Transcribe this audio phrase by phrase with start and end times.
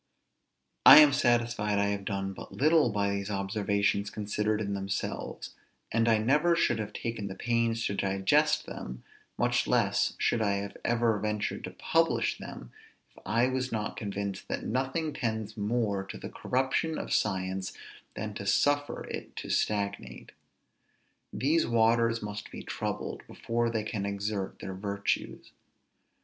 [0.83, 5.53] I am satisfied I have done but little by these observations considered in themselves;
[5.91, 9.03] and I never should have taken the pains to digest them,
[9.37, 12.71] much less should I have ever ventured to publish them,
[13.15, 17.71] if I was not convinced that nothing tends more to the corruption of science
[18.15, 20.31] than to suffer it to stagnate.
[21.31, 25.51] These waters must be troubled, before they can exert their virtues.